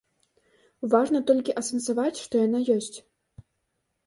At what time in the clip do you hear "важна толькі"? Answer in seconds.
0.93-1.55